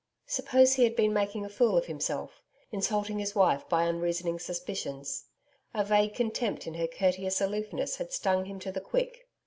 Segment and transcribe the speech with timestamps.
[0.25, 5.25] Suppose he had been making a fool of himself insulting his wife by unreasoning suspicions?
[5.75, 9.27] A vague contempt in her courteous aloofness had stung him to the quick.